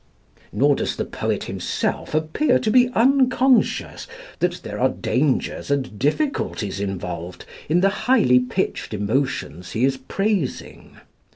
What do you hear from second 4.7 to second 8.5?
are dangers and difficulties involved in the highly